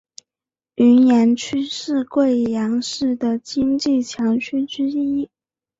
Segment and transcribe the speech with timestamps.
[0.77, 5.29] 云岩区是贵阳市的经济强区之一。